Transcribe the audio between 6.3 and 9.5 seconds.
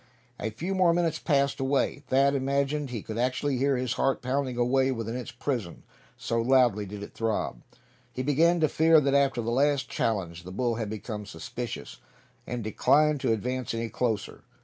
loudly did it throb. He began to fear that after that